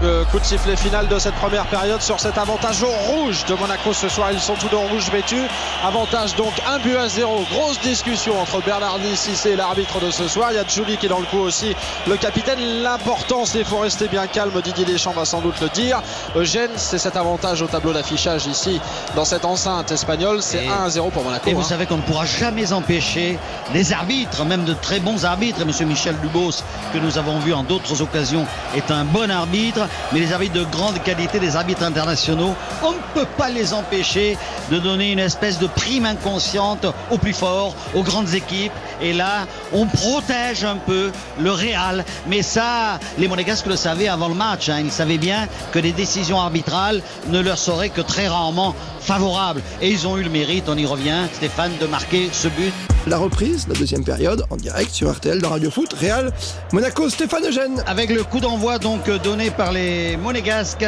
Le 0.04 0.26
coup 0.32 0.40
de 0.40 0.44
sifflet 0.46 0.76
final 0.76 1.08
de 1.08 1.20
cette 1.20 1.36
première 1.36 1.68
période 1.68 2.02
sur 2.02 2.20
cet 2.20 2.40
avantage 2.40 2.82
au 2.82 2.88
rouge 2.90 3.46
de 3.46 3.54
Monaco 3.54 3.94
ce 3.94 4.10
soir. 4.10 4.32
Ils 4.32 4.40
sont 4.40 4.56
tous 4.56 4.76
en 4.76 4.88
rouge 4.88 5.12
vêtus. 5.12 5.44
Avantage 5.86 6.36
donc 6.36 6.54
un 6.68 6.80
but 6.80 6.96
à 6.96 7.08
zéro. 7.08 7.46
Grosse 7.52 7.80
discussion 7.82 8.40
entre 8.42 8.64
Bernardi 8.66 9.16
Cissé 9.16 9.52
et 9.52 9.56
l'arbitre 9.56 10.00
de 10.00 10.10
ce 10.10 10.28
soir. 10.28 10.50
Il 10.52 10.56
y 10.56 10.58
a 10.58 10.68
Julie 10.68 10.98
qui 10.98 11.06
est 11.06 11.10
dans 11.10 11.20
le 11.20 11.28
coup 11.28 11.38
aussi. 11.38 11.76
Le 12.08 12.18
capitaine, 12.18 12.58
l'importance, 12.82 13.54
il 13.54 13.64
faut 13.64 13.78
rester 13.78 14.08
bien 14.08 14.26
calme. 14.26 14.60
Didier 14.64 14.86
Deschamps 14.86 15.12
va 15.12 15.24
sans 15.24 15.40
doute 15.40 15.62
le 15.62 15.70
dire. 15.70 16.02
Eugène, 16.36 16.72
c'est 16.78 16.98
cet 16.98 17.16
avantage 17.16 17.62
au 17.62 17.68
tableau 17.68 17.94
d'affichage 17.94 18.48
ici 18.48 18.82
dans 19.16 19.26
cette 19.26 19.46
enceinte 19.46 19.92
espagnole. 19.92 20.42
C'est 20.42 20.66
Et- 20.66 20.68
1 20.68 20.86
à 20.86 20.90
0 20.90 21.12
pour 21.12 21.24
Monaco. 21.24 21.48
Et 21.48 21.54
vous 21.54 21.62
hein. 21.62 21.64
savez 21.64 21.86
qu'on 21.86 21.98
ne 21.98 22.02
pourra 22.02 22.26
jamais 22.26 22.74
empêcher 22.74 23.38
les 23.72 23.94
arbitres, 23.94 24.46
même 24.46 24.64
de 24.64 24.74
très 24.74 25.00
bons 25.00 25.26
arbitres. 25.26 25.60
Et 25.60 25.64
M. 25.64 25.88
Michel 25.88 26.16
Dubos, 26.22 26.64
que 26.92 26.98
nous 26.98 27.20
avons 27.20 27.38
vu 27.38 27.54
en 27.54 27.62
d'autres 27.62 28.02
occasions, 28.02 28.48
est 28.76 28.90
un 28.90 29.04
bon 29.06 29.30
arbitre. 29.30 29.82
Mais 30.12 30.20
les 30.20 30.34
arbitres 30.34 30.56
de 30.56 30.64
grande 30.64 31.02
qualité, 31.04 31.40
les 31.40 31.56
arbitres 31.56 31.84
internationaux, 31.84 32.56
on 32.84 32.92
ne 32.92 32.98
peut 33.14 33.28
pas 33.38 33.50
les 33.50 33.74
empêcher 33.74 34.38
de 34.70 34.80
donner 34.80 35.12
une 35.12 35.20
espèce 35.20 35.60
de 35.60 35.68
prime 35.68 36.06
inconsciente 36.06 36.86
aux 37.10 37.18
plus 37.18 37.34
forts, 37.34 37.76
aux 37.96 38.04
grandes 38.04 38.34
équipes. 38.34 38.74
Et 39.02 39.14
là, 39.14 39.48
on 39.74 39.86
protège 39.86 40.64
un 40.64 40.76
peu 40.78 41.12
le 41.40 41.52
Real. 41.52 42.04
Mais 42.28 42.42
ça, 42.42 43.00
les 43.18 43.28
Monégasques 43.28 43.66
le 43.68 43.76
savaient 43.76 44.08
avant 44.08 44.28
le 44.28 44.36
match. 44.36 44.70
hein. 44.70 44.82
Ils 44.84 44.92
savaient 44.92 45.18
bien 45.18 45.48
que 45.72 45.80
les 45.80 45.92
décisions 45.92 46.40
arbitrales 46.40 47.02
ne 47.30 47.40
leur 47.40 47.58
seraient 47.58 47.90
que 47.90 48.02
très 48.02 48.28
rarement 48.28 48.76
favorables. 49.00 49.62
Et 49.82 49.90
ils 49.90 50.08
ont 50.08 50.18
eu 50.18 50.24
le 50.24 50.30
mérite, 50.30 50.66
on 50.68 50.78
y 50.78 50.86
revient, 50.86 51.24
Stéphane, 51.34 51.72
de 51.80 51.88
marquer 51.88 52.30
ce 52.32 52.48
but. 52.48 52.74
La 53.08 53.18
reprise, 53.18 53.68
la 53.68 53.74
deuxième 53.74 54.04
période, 54.04 54.46
en 54.52 54.58
direct 54.58 54.92
sur 54.92 55.12
RTL 55.12 55.42
dans 55.42 55.50
Radio 55.50 55.72
Foot, 55.72 55.92
Real, 55.94 56.32
Monaco, 56.72 57.10
Stéphane 57.10 57.44
Eugène. 57.48 57.84
Avec 57.88 58.12
le 58.12 58.24
coup 58.24 58.40
d'envoi 58.40 58.78
donc 58.78 59.10
euh, 59.10 59.18
donné 59.18 59.50
par 59.50 59.72
les 59.72 60.18
Monégasques, 60.18 60.86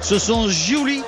ce 0.00 0.20
sont 0.20 0.48
Julie 0.48 1.02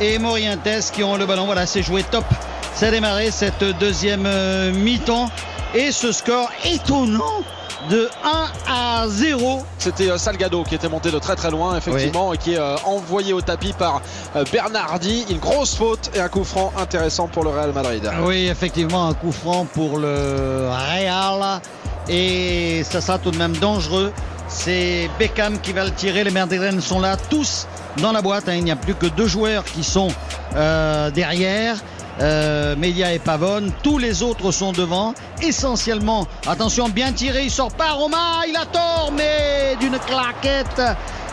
et 0.00 0.18
Morientes 0.18 0.92
qui 0.92 1.02
ont 1.02 1.16
le 1.16 1.26
ballon. 1.26 1.46
Voilà, 1.46 1.66
c'est 1.66 1.82
joué 1.82 2.04
top. 2.04 2.24
Ça 2.72 2.86
a 2.86 2.90
démarré 2.92 3.32
cette 3.32 3.64
deuxième 3.80 4.26
euh, 4.26 4.72
mi-temps. 4.72 5.28
Et 5.74 5.90
ce 5.90 6.12
score 6.12 6.50
étonnant 6.64 7.42
de 7.90 8.08
1 8.24 8.46
à 8.68 9.04
0. 9.08 9.62
C'était 9.78 10.10
euh, 10.10 10.18
Salgado 10.18 10.62
qui 10.64 10.74
était 10.74 10.88
monté 10.88 11.10
de 11.10 11.18
très 11.18 11.36
très 11.36 11.50
loin 11.50 11.76
effectivement 11.76 12.32
et 12.32 12.38
qui 12.38 12.54
est 12.54 12.58
euh, 12.58 12.76
envoyé 12.84 13.32
au 13.32 13.40
tapis 13.40 13.72
par 13.72 14.00
euh, 14.34 14.44
Bernardi. 14.52 15.24
Une 15.30 15.38
grosse 15.38 15.74
faute 15.74 16.10
et 16.14 16.20
un 16.20 16.28
coup 16.28 16.44
franc 16.44 16.72
intéressant 16.78 17.28
pour 17.28 17.44
le 17.44 17.50
Real 17.50 17.72
Madrid. 17.72 18.10
Oui, 18.24 18.48
effectivement, 18.48 19.08
un 19.08 19.14
coup 19.14 19.32
franc 19.32 19.66
pour 19.72 19.98
le 19.98 20.68
Real. 20.70 21.60
Et 22.08 22.82
ça 22.84 23.00
sera 23.00 23.18
tout 23.18 23.30
de 23.30 23.36
même 23.38 23.56
dangereux. 23.56 24.12
C'est 24.48 25.10
Beckham 25.18 25.58
qui 25.60 25.72
va 25.72 25.84
le 25.84 25.90
tirer. 25.90 26.22
Les 26.24 26.30
Madrilènes 26.30 26.80
sont 26.80 27.00
là, 27.00 27.16
tous 27.16 27.66
dans 27.98 28.12
la 28.12 28.22
boîte. 28.22 28.48
hein. 28.48 28.54
Il 28.54 28.64
n'y 28.64 28.70
a 28.70 28.76
plus 28.76 28.94
que 28.94 29.06
deux 29.06 29.26
joueurs 29.26 29.64
qui 29.64 29.82
sont 29.82 30.08
euh, 30.54 31.10
derrière. 31.10 31.76
Euh, 32.20 32.76
Media 32.76 33.12
et 33.12 33.18
Pavone, 33.18 33.72
tous 33.82 33.98
les 33.98 34.22
autres 34.22 34.50
sont 34.50 34.72
devant. 34.72 35.14
Essentiellement, 35.42 36.26
attention, 36.46 36.88
bien 36.88 37.12
tiré, 37.12 37.44
il 37.44 37.50
sort 37.50 37.72
pas. 37.72 37.92
Roma, 37.92 38.42
il 38.48 38.56
a 38.56 38.64
tort, 38.64 39.12
mais 39.14 39.76
d'une 39.80 39.98
claquette, 39.98 40.80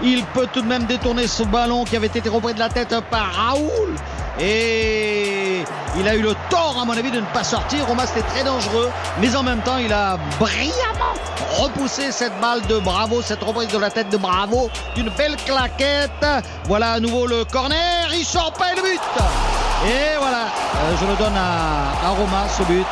il 0.04 0.24
peut 0.34 0.48
tout 0.52 0.62
de 0.62 0.68
même 0.68 0.86
détourner 0.86 1.28
ce 1.28 1.44
ballon 1.44 1.86
qui 1.86 1.96
avait 1.96 2.08
été 2.08 2.28
repris 2.28 2.54
de 2.54 2.60
la 2.60 2.70
tête 2.70 2.96
par 3.10 3.34
Raoul. 3.34 3.96
Et 4.40 5.64
il 5.98 6.08
a 6.08 6.16
eu 6.16 6.22
le 6.22 6.34
tort, 6.50 6.78
à 6.82 6.86
mon 6.86 6.94
avis, 6.94 7.12
de 7.12 7.20
ne 7.20 7.26
pas 7.28 7.44
sortir. 7.44 7.86
Roma, 7.88 8.06
c'était 8.08 8.28
très 8.28 8.44
dangereux. 8.44 8.90
Mais 9.22 9.36
en 9.36 9.44
même 9.44 9.62
temps, 9.62 9.78
il 9.78 9.94
a 9.94 10.18
brillamment 10.40 11.14
repoussé 11.60 12.12
cette 12.12 12.38
balle 12.42 12.62
de 12.68 12.80
Bravo, 12.80 13.22
cette 13.22 13.44
reprise 13.44 13.68
de 13.68 13.78
la 13.78 13.92
tête 13.92 14.10
de 14.10 14.18
Bravo. 14.18 14.70
D'une 14.96 15.10
belle 15.10 15.36
claquette. 15.46 16.26
Voilà 16.66 16.94
à 16.94 17.00
nouveau 17.00 17.28
le 17.28 17.46
corner. 17.46 18.10
Il 18.14 18.26
sort 18.26 18.54
pas 18.54 18.74
et 18.74 18.76
le 18.76 18.82
but. 18.82 19.63
Et 19.86 20.18
voilà, 20.20 20.46
euh, 20.46 20.96
je 21.00 21.06
le 21.06 21.16
donne 21.16 21.36
à, 21.36 22.08
à 22.08 22.10
Roma, 22.12 22.46
ce 22.50 22.64
but. 22.64 22.86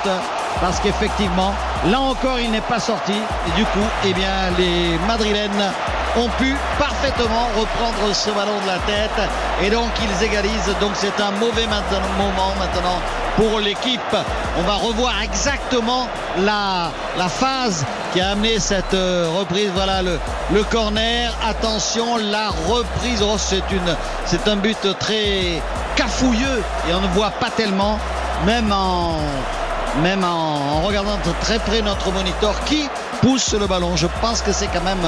Parce 0.59 0.79
qu'effectivement, 0.79 1.53
là 1.87 1.99
encore, 1.99 2.39
il 2.39 2.51
n'est 2.51 2.61
pas 2.61 2.79
sorti. 2.79 3.13
Et 3.13 3.51
du 3.57 3.63
coup, 3.65 3.87
eh 4.05 4.13
bien, 4.13 4.51
les 4.57 4.97
Madrilènes 5.07 5.71
ont 6.17 6.27
pu 6.37 6.55
parfaitement 6.77 7.47
reprendre 7.57 8.13
ce 8.13 8.29
ballon 8.31 8.59
de 8.61 8.67
la 8.67 8.77
tête. 8.79 9.29
Et 9.63 9.69
donc, 9.69 9.89
ils 10.01 10.25
égalisent. 10.25 10.75
Donc, 10.81 10.91
c'est 10.95 11.19
un 11.21 11.31
mauvais 11.39 11.65
moment 11.65 12.53
maintenant 12.59 12.99
pour 13.37 13.59
l'équipe. 13.59 14.15
On 14.59 14.63
va 14.63 14.75
revoir 14.75 15.13
exactement 15.23 16.07
la, 16.39 16.91
la 17.17 17.29
phase 17.29 17.85
qui 18.11 18.19
a 18.19 18.31
amené 18.31 18.59
cette 18.59 18.93
euh, 18.93 19.29
reprise. 19.39 19.71
Voilà 19.73 20.01
le, 20.01 20.19
le 20.51 20.63
corner. 20.63 21.33
Attention, 21.47 22.17
la 22.17 22.49
reprise. 22.67 23.23
Oh, 23.23 23.37
c'est 23.39 24.47
un 24.47 24.57
but 24.57 24.85
très 24.99 25.61
cafouilleux 26.01 26.63
et 26.89 26.93
on 26.95 27.01
ne 27.01 27.07
voit 27.09 27.29
pas 27.29 27.51
tellement, 27.51 27.99
même 28.45 28.71
en, 28.71 29.19
même 30.01 30.23
en, 30.23 30.81
regardant 30.81 31.17
de 31.17 31.31
très 31.41 31.59
près 31.59 31.81
notre 31.83 32.11
moniteur, 32.11 32.55
qui 32.65 32.89
pousse 33.21 33.53
le 33.53 33.67
ballon. 33.67 33.95
Je 33.95 34.07
pense 34.19 34.41
que 34.41 34.51
c'est 34.51 34.67
quand 34.67 34.83
même 34.83 35.05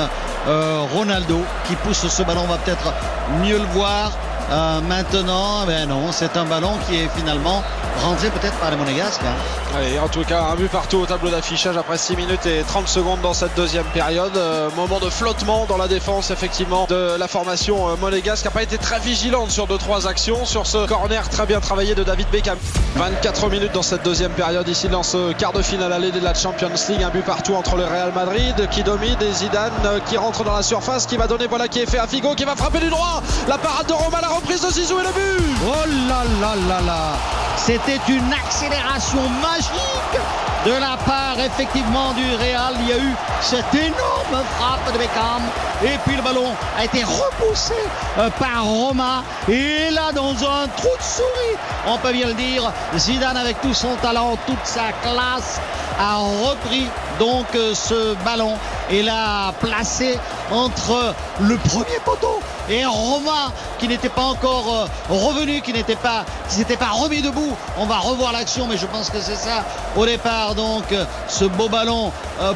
euh, 0.48 0.84
Ronaldo 0.94 1.42
qui 1.68 1.76
pousse 1.78 2.08
ce 2.08 2.22
ballon. 2.22 2.42
On 2.44 2.52
va 2.52 2.58
peut-être 2.58 2.94
mieux 3.42 3.58
le 3.58 3.66
voir. 3.74 4.12
Euh, 4.52 4.82
maintenant, 4.82 5.66
ben 5.66 5.90
non, 5.90 6.12
c'est 6.12 6.38
un 6.38 6.46
ballon 6.46 6.78
qui 6.86 6.98
est 6.98 7.10
finalement 7.16 7.64
rentré 8.02 8.30
peut-être 8.30 8.56
par 8.58 8.72
les 8.72 8.78
Monégasques. 8.78 9.22
hein. 9.24 9.78
Allez, 9.78 9.98
en 10.00 10.08
tout 10.08 10.24
cas, 10.24 10.42
un 10.52 10.56
but 10.56 10.70
partout 10.70 10.98
au 10.98 11.06
tableau 11.06 11.30
d'affichage 11.30 11.78
après 11.78 11.98
6 11.98 12.16
minutes 12.16 12.46
et 12.46 12.64
30 12.68 12.88
secondes 12.88 13.22
dans 13.22 13.34
cette 13.34 13.56
deuxième 13.56 13.86
période. 13.86 14.36
Euh, 14.36 14.70
moment 14.76 15.00
de 15.00 15.10
flottement 15.10 15.66
dans 15.68 15.78
la 15.78 15.88
défense, 15.88 16.30
effectivement, 16.32 16.86
de 16.90 17.18
la 17.18 17.28
formation 17.28 17.90
euh, 17.90 17.96
monégasque 17.96 18.42
qui 18.44 18.48
n'a 18.48 18.52
pas 18.52 18.64
été 18.64 18.78
très 18.78 19.00
vigilante 19.00 19.52
sur 19.52 19.68
2-3 19.68 20.08
actions. 20.08 20.46
Sur 20.46 20.68
ce 20.68 20.86
corner 20.88 21.28
très 21.30 21.46
bien 21.46 21.60
travaillé 21.60 21.96
de 21.96 22.04
David 22.04 22.28
Beckham. 22.32 22.58
24 22.96 23.50
minutes 23.50 23.72
dans 23.74 23.82
cette 23.82 24.04
deuxième 24.04 24.32
période, 24.34 24.68
ici 24.68 24.88
dans 24.90 25.04
ce 25.04 25.34
quart 25.34 25.54
de 25.54 25.62
finale 25.62 25.92
allée 25.94 26.12
de 26.12 26.20
la 26.20 26.34
Champions 26.34 26.70
League. 26.90 27.04
Un 27.04 27.10
but 27.10 27.24
partout 27.26 27.56
entre 27.56 27.76
le 27.76 27.86
Real 27.86 28.12
Madrid 28.14 28.68
qui 28.70 28.84
domine 28.84 29.18
et 29.22 29.32
Zidane 29.32 29.72
euh, 29.86 30.00
qui 30.08 30.18
rentre 30.18 30.44
dans 30.44 30.54
la 30.54 30.62
surface, 30.64 31.06
qui 31.08 31.18
va 31.18 31.28
donner, 31.28 31.48
voilà, 31.48 31.68
qui 31.68 31.80
est 31.80 31.90
fait 31.90 32.00
à 32.00 32.08
Figo, 32.08 32.36
qui 32.36 32.44
va 32.46 32.56
frapper 32.56 32.80
du 32.80 32.90
droit. 32.90 33.24
La 33.48 33.58
parade 33.58 33.88
de 33.88 33.94
Roma, 33.94 34.20
la 34.22 34.30
reprise 34.30 34.62
de 34.62 34.70
Zizou 34.72 35.00
et 35.00 35.04
le 35.04 35.10
but. 35.10 35.56
Oh 35.66 35.74
là 36.08 36.24
là 36.42 36.56
là 36.68 36.82
là 36.86 37.14
C'était 37.58 38.00
une 38.10 38.34
accélération 38.34 39.22
magique 39.42 40.20
de 40.66 40.72
la 40.72 40.98
part 41.06 41.40
effectivement 41.40 42.14
du 42.14 42.24
Real. 42.36 42.74
Il 42.82 42.88
y 42.88 42.94
a 42.94 42.98
eu 42.98 43.14
cette 43.42 43.74
énorme 43.74 44.44
frappe 44.58 44.94
de 44.94 44.98
Beckham 44.98 45.42
et 45.84 45.98
puis 46.06 46.16
le 46.16 46.22
ballon 46.22 46.48
a 46.78 46.86
été 46.86 47.04
repoussé 47.04 47.74
euh, 48.18 48.30
par 48.40 48.64
Roma 48.64 49.24
et 49.50 49.92
là 49.92 50.12
dans 50.14 50.32
un 50.32 50.68
trou 50.78 50.96
de 50.98 51.04
souris, 51.04 51.58
on 51.88 51.98
peut 51.98 52.14
bien 52.14 52.28
le 52.28 52.34
dire, 52.34 52.72
Zidane 52.98 53.38
avec 53.38 53.60
tout 53.62 53.74
son 53.74 53.96
talent, 54.02 54.38
toute 54.48 54.64
sa 54.66 54.92
classe 55.02 55.60
a 56.00 56.16
repris 56.16 56.88
donc 57.20 57.46
euh, 57.56 57.74
ce 57.76 58.16
ballon 58.24 58.54
et 58.90 59.04
l'a 59.04 59.54
placé 59.60 60.18
entre 60.52 61.14
le 61.42 61.58
premier 61.58 62.00
poteau 62.06 62.40
et 62.70 62.86
Roma 62.86 63.52
qui 63.80 63.88
n'était 63.88 64.10
pas 64.10 64.24
encore 64.24 64.74
euh, 64.74 65.14
revenu, 65.14 65.62
qui 65.62 65.74
n'était 65.74 65.96
pas, 65.96 66.26
s'était 66.48 66.78
pas 66.78 66.90
remis 66.90 67.22
debout. 67.22 67.56
On 67.78 67.86
va 67.86 67.98
revoir 67.98 68.32
l'action, 68.32 68.68
mais 68.68 68.78
je 68.78 68.86
pense 68.86 69.10
que 69.10 69.20
c'est 69.20 69.36
ça 69.36 69.64
au 69.96 70.06
départ. 70.06 70.56
Donc 70.56 70.92
euh, 70.92 71.06
ce 71.28 71.46
beau 71.46 71.70
ballon 71.70 72.12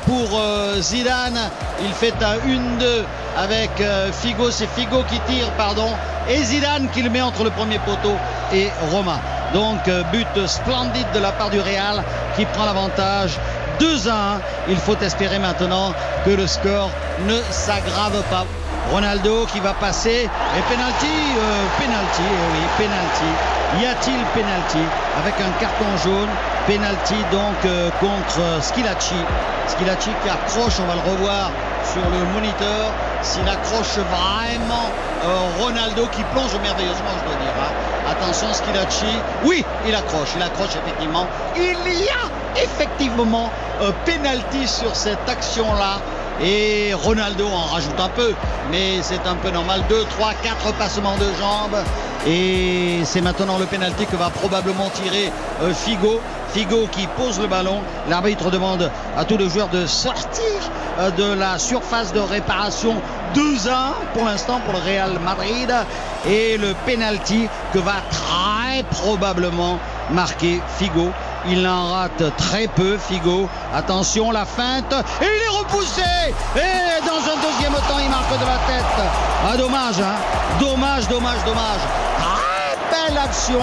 pour 0.06 0.42
Zidane, 0.80 1.40
il 1.82 1.92
fait 1.94 2.14
un 2.22 2.38
1-2 2.38 3.04
avec 3.38 3.72
Figo, 4.12 4.52
c'est 4.52 4.68
Figo 4.76 5.04
qui 5.10 5.20
tire, 5.32 5.50
pardon, 5.52 5.90
et 6.30 6.44
Zidane 6.44 6.90
qui 6.94 7.02
le 7.02 7.10
met 7.10 7.22
entre 7.22 7.44
le 7.44 7.52
premier 7.52 7.80
poteau 7.80 8.16
et 8.54 8.70
Roma. 8.92 9.20
Donc 9.54 9.90
but 10.12 10.48
splendide 10.48 11.08
de 11.14 11.20
la 11.20 11.32
part 11.32 11.50
du 11.50 11.60
Real 11.60 12.04
qui 12.36 12.46
prend 12.46 12.66
l'avantage 12.66 13.38
2 13.80 14.08
à 14.08 14.34
1. 14.36 14.42
Il 14.70 14.78
faut 14.78 14.98
espérer 14.98 15.40
maintenant 15.40 15.94
que 16.26 16.32
le 16.32 16.48
score 16.48 16.90
ne 17.28 17.40
s'aggrave 17.52 18.24
pas. 18.30 18.46
Ronaldo 18.92 19.46
qui 19.52 19.60
va 19.60 19.74
passer 19.74 20.30
et 20.30 20.62
penalty, 20.74 21.16
euh, 21.38 21.66
penalty, 21.78 22.24
eh 22.24 22.48
oui, 22.54 22.64
penalty. 22.78 23.82
Y 23.82 23.86
a-t-il 23.86 24.18
penalty 24.34 24.84
avec 25.20 25.36
un 25.42 25.52
carton 25.60 25.86
jaune? 26.04 26.30
Penalty 26.68 27.16
donc 27.32 27.56
euh, 27.66 27.90
contre 28.00 28.64
Skilacci. 28.64 29.20
Skilacci 29.68 30.10
qui 30.24 30.30
accroche, 30.30 30.80
on 30.80 30.88
va 30.88 30.96
le 30.96 31.12
revoir 31.12 31.52
sur 31.84 32.02
le 32.10 32.24
moniteur. 32.34 32.92
S'il 33.22 33.48
accroche 33.48 33.98
vraiment 33.98 34.90
euh, 35.26 35.64
Ronaldo 35.64 36.08
qui 36.14 36.24
plonge 36.32 36.56
merveilleusement, 36.64 37.12
je 37.20 37.26
dois 37.26 37.40
dire. 37.42 37.54
Hein. 37.60 38.12
Attention 38.12 38.54
Skilacci. 38.54 39.20
Oui, 39.44 39.66
il 39.86 39.94
accroche, 39.94 40.30
il 40.36 40.42
accroche 40.42 40.76
effectivement. 40.76 41.28
Il 41.58 42.04
y 42.04 42.08
a 42.08 42.64
effectivement 42.64 43.52
penalty 44.06 44.68
sur 44.68 44.96
cette 44.96 45.28
action-là. 45.28 46.00
Et 46.42 46.94
Ronaldo 46.94 47.48
en 47.48 47.74
rajoute 47.74 48.00
un 48.00 48.10
peu, 48.10 48.34
mais 48.70 49.02
c'est 49.02 49.26
un 49.26 49.36
peu 49.36 49.50
normal. 49.50 49.82
2, 49.90 50.06
3, 50.18 50.34
4 50.44 50.74
passements 50.74 51.18
de 51.18 51.26
jambes. 51.40 51.84
Et 52.28 53.00
c'est 53.06 53.22
maintenant 53.22 53.58
le 53.58 53.66
penalty 53.66 54.06
que 54.06 54.16
va 54.16 54.30
probablement 54.30 54.90
tirer 54.90 55.32
euh, 55.62 55.74
Figo. 55.74 56.20
Figo 56.54 56.88
qui 56.92 57.08
pose 57.18 57.40
le 57.40 57.48
ballon. 57.48 57.82
L'arbitre 58.10 58.52
demande 58.52 58.92
à 59.18 59.26
tous 59.26 59.38
les 59.38 59.50
joueurs 59.50 59.70
de 59.70 59.86
sortir 59.86 60.44
euh, 61.00 61.10
de 61.12 61.34
la 61.34 61.58
surface 61.58 62.14
de 62.14 62.20
réparation 62.20 62.96
2 63.34 63.70
1 63.70 63.94
pour 64.14 64.26
l'instant 64.26 64.60
pour 64.66 64.74
le 64.74 64.80
Real 64.80 65.20
Madrid. 65.24 65.74
Et 66.28 66.58
le 66.58 66.74
penalty 66.86 67.48
que 67.74 67.80
va 67.80 67.96
très 68.12 68.84
probablement 68.92 69.80
marquer 70.12 70.62
Figo. 70.78 71.12
Il 71.46 71.68
en 71.68 71.92
rate 71.92 72.36
très 72.38 72.68
peu, 72.68 72.98
Figo. 72.98 73.48
Attention, 73.74 74.32
la 74.32 74.46
feinte. 74.46 74.94
Et 75.22 75.26
il 75.26 75.44
est 75.44 75.58
repoussé. 75.58 76.02
Et 76.56 77.06
dans 77.06 77.20
un 77.20 77.36
deuxième 77.36 77.74
temps, 77.88 78.00
il 78.04 78.10
marque 78.10 78.34
de 78.34 78.46
la 78.46 78.60
tête. 78.68 78.86
Ah, 79.46 79.56
dommage, 79.58 80.00
hein. 80.00 80.16
Dommage, 80.60 81.08
dommage, 81.08 81.44
dommage. 81.46 81.82
Très 82.20 83.10
belle 83.10 83.18
action 83.18 83.62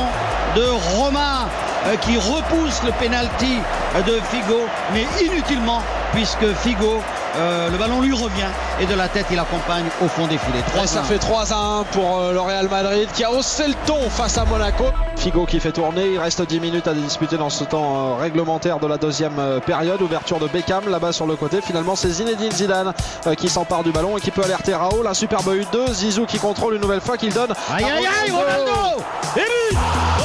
de 0.56 0.66
Romain 0.96 1.48
euh, 1.86 1.96
qui 1.96 2.16
repousse 2.16 2.82
le 2.84 2.92
penalty 2.92 3.58
de 4.06 4.20
Figo, 4.30 4.60
mais 4.92 5.06
inutilement, 5.22 5.82
puisque 6.12 6.54
Figo 6.62 7.02
euh, 7.36 7.68
le 7.70 7.78
ballon 7.78 8.00
lui 8.00 8.12
revient 8.12 8.46
et 8.80 8.86
de 8.86 8.94
la 8.94 9.08
tête 9.08 9.26
il 9.30 9.38
accompagne 9.38 9.84
au 10.02 10.08
fond 10.08 10.26
des 10.26 10.38
filets. 10.38 10.62
3 10.74 10.86
ça 10.86 11.02
fait 11.02 11.18
3 11.18 11.52
à 11.52 11.56
1 11.80 11.84
pour 11.84 12.18
euh, 12.18 12.32
le 12.32 12.40
Real 12.40 12.68
Madrid 12.68 13.08
qui 13.12 13.24
a 13.24 13.32
haussé 13.32 13.66
le 13.66 13.74
ton 13.86 14.08
face 14.08 14.38
à 14.38 14.44
Monaco. 14.44 14.84
Figo 15.16 15.44
qui 15.44 15.58
fait 15.58 15.72
tourner, 15.72 16.12
il 16.12 16.18
reste 16.18 16.42
10 16.42 16.60
minutes 16.60 16.86
à 16.86 16.94
disputer 16.94 17.36
dans 17.36 17.50
ce 17.50 17.64
temps 17.64 17.96
euh, 17.96 18.22
réglementaire 18.22 18.78
de 18.78 18.86
la 18.86 18.98
deuxième 18.98 19.40
période. 19.66 20.00
Ouverture 20.00 20.38
de 20.38 20.46
Beckham 20.46 20.88
là-bas 20.88 21.12
sur 21.12 21.26
le 21.26 21.34
côté. 21.34 21.60
Finalement 21.60 21.96
c'est 21.96 22.10
Zinedine 22.10 22.52
Zidane 22.52 22.92
qui 23.36 23.48
s'empare 23.48 23.82
du 23.82 23.90
ballon 23.90 24.16
et 24.16 24.20
qui 24.20 24.30
peut 24.30 24.44
alerter 24.44 24.74
Raoul. 24.74 25.06
Un 25.06 25.14
superbe 25.14 25.48
U2. 25.48 25.92
Zizou 25.92 26.26
qui 26.26 26.38
contrôle 26.38 26.74
une 26.74 26.80
nouvelle 26.80 27.00
fois, 27.00 27.16
qu'il 27.16 27.32
donne. 27.32 27.52
Aïe 27.74 27.84
aïe 27.84 28.06
aïe, 28.06 28.30
Ronaldo 28.30 29.02
Et 29.36 29.40
but 29.40 29.78
Oh 30.20 30.24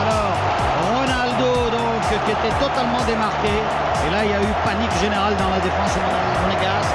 alors 0.00 0.34
Ronaldo 0.94 1.70
donc 1.70 2.24
qui 2.24 2.30
était 2.30 2.54
totalement 2.60 3.04
démarqué. 3.06 3.87
Et 4.08 4.10
là, 4.10 4.24
il 4.24 4.30
y 4.30 4.34
a 4.34 4.40
eu 4.40 4.54
panique 4.64 5.00
générale 5.02 5.36
dans 5.36 5.50
la 5.50 5.60
défense 5.60 5.92
monégasque. 6.42 6.88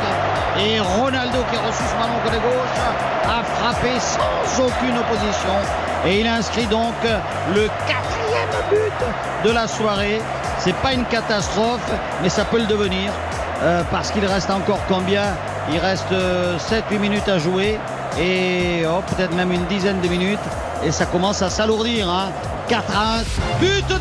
Et 0.60 0.80
Ronaldo 0.80 1.40
qui 1.52 1.58
a 1.58 1.62
reçu 1.62 1.84
ce 1.84 1.96
ballon 1.96 2.20
côté 2.24 2.38
gauche 2.38 2.80
a 3.24 3.44
frappé 3.44 4.00
sans 4.00 4.64
aucune 4.64 4.98
opposition. 4.98 5.54
Et 6.06 6.22
il 6.22 6.28
inscrit 6.28 6.66
donc 6.66 6.96
le 7.54 7.70
quatrième 7.88 8.50
but 8.70 9.48
de 9.48 9.54
la 9.54 9.68
soirée. 9.68 10.22
C'est 10.58 10.76
pas 10.76 10.94
une 10.94 11.06
catastrophe, 11.06 11.92
mais 12.24 12.30
ça 12.30 12.46
peut 12.46 12.60
le 12.60 12.66
devenir. 12.66 13.12
Euh, 13.62 13.84
parce 13.92 14.12
qu'il 14.12 14.26
reste 14.26 14.50
encore 14.50 14.80
combien? 14.88 15.36
Il 15.72 15.78
reste 15.78 16.12
7-8 16.12 16.14
euh, 16.14 17.00
minutes 17.00 17.30
à 17.30 17.38
jouer. 17.38 17.80
Et 18.20 18.84
oh, 18.88 19.02
peut-être 19.08 19.36
même 19.36 19.52
une 19.52 19.66
dizaine 19.66 20.02
de 20.02 20.08
minutes. 20.08 20.40
Et 20.84 20.92
ça 20.92 21.06
commence 21.06 21.42
à 21.42 21.50
s'alourdir. 21.50 22.10
Hein. 22.10 22.30
4 22.70 22.84
1. 22.98 23.24
But 23.60 23.88
de 23.88 23.98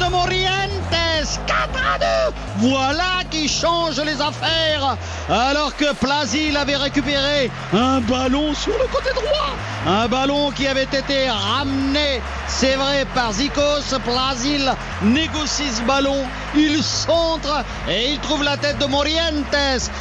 Morientes 1.33 1.41
4 1.47 1.95
à 1.95 1.99
2. 1.99 2.69
Voilà 2.69 3.25
qui 3.31 3.49
change 3.49 4.01
les 4.01 4.21
affaires. 4.21 4.97
Alors 5.29 5.75
que 5.77 5.93
Plasil 5.95 6.57
avait 6.57 6.77
récupéré 6.77 7.51
un 7.73 8.01
ballon 8.01 8.55
sur 8.55 8.73
le 8.73 8.87
côté 8.89 9.11
droit. 9.15 9.57
Un 9.85 10.07
ballon 10.07 10.53
qui 10.53 10.69
avait 10.69 10.85
été 10.85 11.29
ramené, 11.29 12.21
c'est 12.47 12.77
vrai, 12.77 13.05
par 13.17 13.33
Zikos. 13.33 13.99
Plasil 14.05 14.73
négocie 15.03 15.71
ce 15.71 15.83
ballon. 15.83 16.25
Il 16.55 16.83
centre 16.85 17.65
et 17.89 18.13
il 18.13 18.21
trouve 18.21 18.45
la 18.45 18.57
tête 18.57 18.79
de 18.79 18.87
Morientes. 18.87 19.57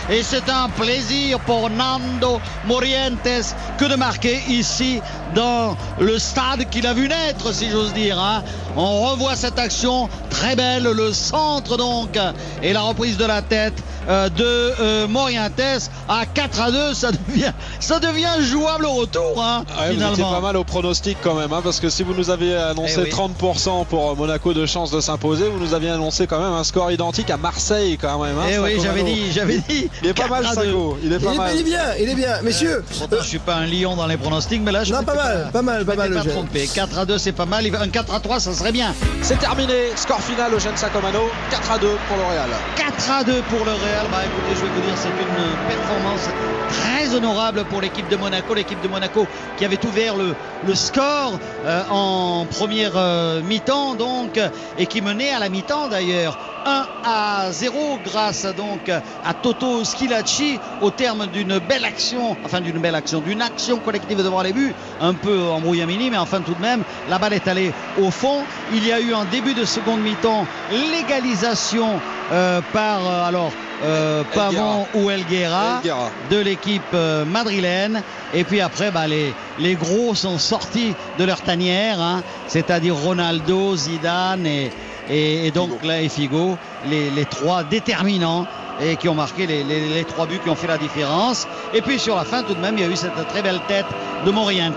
Et 0.09 0.21
c'est 0.21 0.47
un 0.49 0.69
plaisir 0.69 1.39
pour 1.41 1.71
Nando 1.71 2.39
Morientes 2.67 3.55
que 3.79 3.85
de 3.85 3.95
marquer 3.95 4.39
ici 4.49 5.01
dans 5.33 5.75
le 5.99 6.19
stade 6.19 6.69
qu'il 6.69 6.85
a 6.85 6.93
vu 6.93 7.07
naître, 7.07 7.51
si 7.51 7.71
j'ose 7.71 7.93
dire. 7.93 8.19
Hein. 8.19 8.43
On 8.75 9.01
revoit 9.01 9.35
cette 9.35 9.57
action 9.57 10.09
très 10.29 10.55
belle, 10.55 10.83
le 10.83 11.11
centre 11.11 11.75
donc, 11.77 12.19
et 12.61 12.73
la 12.73 12.81
reprise 12.81 13.17
de 13.17 13.25
la 13.25 13.41
tête 13.41 13.81
euh, 14.11 14.29
de 14.29 14.43
euh, 14.43 15.07
Morientes 15.07 15.89
à 16.09 16.25
4 16.25 16.61
à 16.61 16.71
2, 16.71 16.93
ça 16.93 17.11
devient, 17.11 17.53
ça 17.79 17.99
devient 17.99 18.41
jouable 18.41 18.85
au 18.85 18.93
retour. 18.93 19.41
Hein, 19.41 19.63
finalement. 19.89 20.15
Vous 20.15 20.35
pas 20.35 20.41
mal 20.41 20.57
au 20.57 20.63
pronostic 20.63 21.17
quand 21.23 21.35
même, 21.35 21.53
hein, 21.53 21.61
parce 21.63 21.79
que 21.79 21.89
si 21.89 22.03
vous 22.03 22.13
nous 22.13 22.29
avez 22.29 22.55
annoncé 22.55 23.03
30% 23.03 23.81
eh 23.81 23.85
pour 23.85 24.15
Monaco 24.17 24.53
de 24.53 24.65
chance 24.65 24.91
de 24.91 24.99
s'imposer, 24.99 25.47
vous 25.47 25.59
nous 25.59 25.73
aviez 25.73 25.89
annoncé 25.89 26.27
quand 26.27 26.39
même 26.39 26.53
un 26.53 26.63
score 26.63 26.91
identique 26.91 27.29
à 27.29 27.37
Marseille 27.37 27.97
quand 27.99 28.21
même. 28.21 28.37
Hein, 28.37 28.47
eh 28.51 28.59
oui, 28.59 28.79
j'avais 28.81 29.03
dit, 29.03 29.31
j'avais 29.31 29.57
dit. 29.57 29.89
Il 30.03 30.09
est 30.09 30.13
pas 30.13 30.27
mal, 30.27 30.45
Sago. 30.45 30.97
Il 31.03 31.13
est 31.13 31.19
pas 31.19 31.33
mal. 31.33 31.51
Il 31.55 31.61
est 31.61 31.63
bien, 31.63 31.95
il 31.99 32.09
est 32.09 32.15
bien, 32.15 32.41
messieurs. 32.41 32.83
pourtant, 32.97 33.17
je 33.21 33.27
suis 33.27 33.39
pas 33.39 33.55
un 33.55 33.65
lion 33.65 33.95
dans 33.95 34.07
les 34.07 34.17
pronostics, 34.17 34.61
mais 34.61 34.71
là, 34.71 34.83
je 34.83 34.93
non, 34.93 35.03
pas 35.03 35.15
mal, 35.15 35.49
pas, 35.53 35.61
mal, 35.61 35.85
pas 35.85 35.95
mal, 35.95 36.13
pas 36.13 36.25
trompé. 36.25 36.67
4 36.67 36.99
à 36.99 37.05
2, 37.05 37.17
c'est 37.17 37.31
pas 37.31 37.45
mal. 37.45 37.65
Un 37.65 37.87
4 37.87 38.13
à 38.13 38.19
3, 38.19 38.39
ça 38.39 38.53
serait 38.53 38.71
bien. 38.71 38.93
C'est 39.21 39.39
terminé. 39.39 39.91
Score 39.95 40.21
final, 40.21 40.53
Eugène 40.53 40.75
Sacomano. 40.75 41.29
4 41.49 41.71
à 41.71 41.77
2 41.77 41.87
pour 42.07 42.17
le 42.17 42.23
Real. 42.23 42.49
4 42.75 43.11
à 43.11 43.23
2 43.23 43.41
pour 43.49 43.65
le 43.65 43.71
Real. 43.71 44.00
Écoutez, 44.03 44.55
je 44.55 44.61
vais 44.65 44.69
vous 44.69 44.81
dire, 44.81 44.97
c'est 44.97 45.09
une 45.09 45.57
performance 45.67 46.27
très 46.69 47.13
honorable 47.13 47.65
pour 47.65 47.81
l'équipe 47.81 48.09
de 48.09 48.15
Monaco. 48.15 48.55
L'équipe 48.55 48.81
de 48.81 48.87
Monaco 48.87 49.27
qui 49.57 49.65
avait 49.65 49.83
ouvert 49.85 50.15
le, 50.15 50.33
score 50.73 51.39
euh, 51.65 51.83
en 51.91 52.47
première 52.49 52.93
euh, 52.95 53.43
mi-temps, 53.43 53.93
donc, 53.93 54.39
et 54.79 54.87
qui 54.87 55.01
menait 55.01 55.31
à 55.31 55.37
la 55.37 55.49
mi-temps 55.49 55.87
d'ailleurs 55.89 56.39
1 56.65 56.87
à 57.05 57.51
0 57.51 57.99
grâce 58.03 58.45
donc 58.57 58.89
à 58.89 59.33
Toto 59.35 59.83
Schilacci 59.83 60.59
au 60.81 60.89
terme 60.89 61.27
d'une 61.27 61.59
belle 61.59 61.85
action, 61.85 62.35
enfin 62.43 62.61
d'une 62.61 62.79
belle 62.79 62.95
action, 62.95 63.19
d'une 63.19 63.41
action 63.41 63.77
collective 63.77 64.17
devant 64.17 64.41
les 64.41 64.53
buts, 64.53 64.73
un 64.99 65.13
peu 65.13 65.43
embrouillamini, 65.43 66.09
mais 66.09 66.17
enfin 66.17 66.41
tout 66.41 66.55
de 66.55 66.61
même, 66.61 66.83
la 67.07 67.19
balle 67.19 67.33
est 67.33 67.47
allée 67.47 67.71
au 68.01 68.09
fond. 68.09 68.41
Il 68.73 68.85
y 68.85 68.91
a 68.91 68.99
eu 68.99 69.13
en 69.13 69.25
début 69.25 69.53
de 69.53 69.65
seconde 69.65 70.01
mi-temps 70.01 70.47
l'égalisation 70.71 71.99
euh, 72.31 72.61
par 72.73 73.05
euh, 73.05 73.27
alors 73.27 73.51
euh, 73.83 74.23
Pavon 74.33 74.85
ou 74.93 75.09
Elguera, 75.09 75.81
de 76.29 76.37
l'équipe 76.37 76.95
madrilène. 77.27 78.03
Et 78.33 78.43
puis 78.43 78.61
après, 78.61 78.91
bah, 78.91 79.07
les, 79.07 79.33
les 79.59 79.75
gros 79.75 80.15
sont 80.15 80.37
sortis 80.37 80.93
de 81.17 81.23
leur 81.23 81.41
tanière, 81.41 81.99
hein, 81.99 82.23
c'est-à-dire 82.47 82.95
Ronaldo, 82.95 83.75
Zidane 83.75 84.45
et, 84.45 84.71
et, 85.09 85.47
et 85.47 85.51
donc 85.51 85.83
là 85.83 86.01
et 86.01 86.09
Figo, 86.09 86.57
les, 86.89 87.09
les 87.09 87.25
trois 87.25 87.63
déterminants 87.63 88.45
et 88.81 88.95
qui 88.95 89.07
ont 89.09 89.15
marqué 89.15 89.45
les, 89.47 90.03
trois 90.05 90.25
buts 90.25 90.39
qui 90.43 90.49
ont 90.49 90.55
fait 90.55 90.67
la 90.67 90.77
différence. 90.77 91.47
Et 91.73 91.81
puis 91.81 91.99
sur 91.99 92.15
la 92.15 92.23
fin, 92.23 92.43
tout 92.43 92.53
de 92.53 92.59
même, 92.59 92.77
il 92.77 92.83
y 92.83 92.87
a 92.87 92.89
eu 92.89 92.95
cette 92.95 93.27
très 93.27 93.41
belle 93.41 93.61
tête 93.67 93.85
de 94.25 94.31
Morientes 94.31 94.73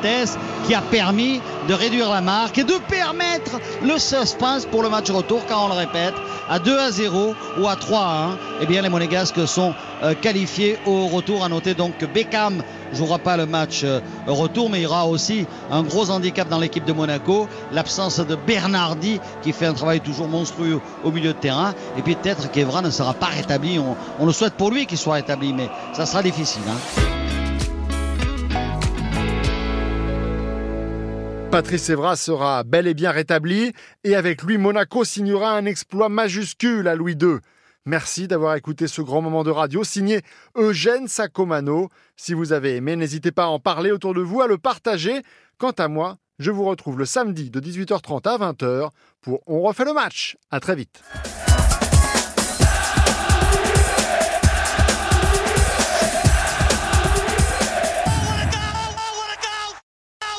qui 0.66 0.74
a 0.74 0.80
permis 0.80 1.40
de 1.68 1.74
réduire 1.74 2.10
la 2.10 2.20
marque 2.20 2.58
et 2.58 2.64
de 2.64 2.74
permettre 2.88 3.60
le 3.82 3.98
suspense 3.98 4.66
pour 4.66 4.82
le 4.82 4.88
match 4.88 5.10
retour, 5.10 5.44
car 5.46 5.64
on 5.64 5.68
le 5.68 5.74
répète, 5.74 6.14
à 6.48 6.58
2 6.58 6.78
à 6.78 6.90
0 6.90 7.34
ou 7.58 7.68
à 7.68 7.76
3 7.76 8.00
à 8.00 8.24
1, 8.26 8.38
eh 8.62 8.66
bien 8.66 8.82
les 8.82 8.88
Monégasques 8.88 9.46
sont 9.46 9.74
euh, 10.02 10.14
qualifiés 10.14 10.78
au 10.86 11.06
retour. 11.06 11.44
À 11.44 11.48
noter 11.48 11.74
donc 11.74 12.04
Beckham 12.12 12.62
jouera 12.94 13.18
pas 13.18 13.36
le 13.36 13.46
match 13.46 13.82
euh, 13.84 14.00
retour, 14.26 14.70
mais 14.70 14.80
il 14.80 14.82
y 14.82 14.86
aura 14.86 15.06
aussi 15.06 15.46
un 15.70 15.82
gros 15.82 16.10
handicap 16.10 16.48
dans 16.48 16.58
l'équipe 16.58 16.84
de 16.84 16.92
Monaco, 16.92 17.48
l'absence 17.72 18.20
de 18.20 18.34
Bernardi 18.34 19.20
qui 19.42 19.52
fait 19.52 19.66
un 19.66 19.74
travail 19.74 20.00
toujours 20.00 20.28
monstrueux 20.28 20.80
au 21.02 21.10
milieu 21.10 21.32
de 21.32 21.38
terrain, 21.38 21.74
et 21.98 22.02
puis 22.02 22.14
peut-être 22.14 22.50
qu'Evra 22.50 22.82
ne 22.82 22.90
sera 22.90 23.14
pas 23.14 23.26
rétabli. 23.26 23.78
On, 23.78 24.26
le 24.26 24.32
souhaite 24.32 24.54
pour 24.54 24.70
lui 24.70 24.86
qu'il 24.86 24.98
soit 24.98 25.14
rétabli, 25.14 25.52
mais 25.52 25.68
ça 25.92 26.06
sera 26.06 26.22
difficile. 26.22 26.62
Hein. 26.68 27.02
Patrice 31.50 31.88
Evra 31.88 32.16
sera 32.16 32.64
bel 32.64 32.88
et 32.88 32.94
bien 32.94 33.12
rétabli 33.12 33.72
et 34.02 34.16
avec 34.16 34.42
lui 34.42 34.58
Monaco 34.58 35.04
signera 35.04 35.52
un 35.52 35.66
exploit 35.66 36.08
majuscule 36.08 36.88
à 36.88 36.96
Louis 36.96 37.12
II. 37.12 37.36
Merci 37.86 38.28
d'avoir 38.28 38.54
écouté 38.54 38.88
ce 38.88 39.02
grand 39.02 39.20
moment 39.20 39.44
de 39.44 39.50
radio 39.50 39.84
signé 39.84 40.22
Eugène 40.56 41.06
Sacomano. 41.06 41.90
Si 42.16 42.32
vous 42.32 42.52
avez 42.52 42.76
aimé, 42.76 42.96
n'hésitez 42.96 43.30
pas 43.30 43.44
à 43.44 43.48
en 43.48 43.58
parler 43.58 43.90
autour 43.92 44.14
de 44.14 44.22
vous, 44.22 44.40
à 44.40 44.46
le 44.46 44.56
partager. 44.56 45.20
Quant 45.58 45.72
à 45.72 45.88
moi, 45.88 46.16
je 46.38 46.50
vous 46.50 46.64
retrouve 46.64 46.98
le 46.98 47.04
samedi 47.04 47.50
de 47.50 47.60
18h30 47.60 48.26
à 48.26 48.52
20h 48.52 48.88
pour 49.20 49.42
On 49.46 49.60
refait 49.60 49.84
le 49.84 49.92
match. 49.92 50.38
À 50.50 50.60
très 50.60 50.76
vite. 50.76 51.02